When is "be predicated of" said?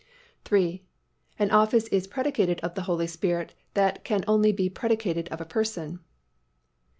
4.51-5.39